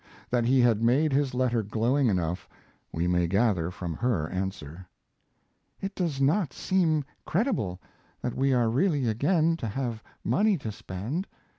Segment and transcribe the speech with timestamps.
[0.31, 2.49] That he had made his letter glowing enough,
[2.91, 4.87] we may gather from her answer.
[5.79, 7.79] It does not seem credible
[8.23, 11.27] that we are really again to have money to spend.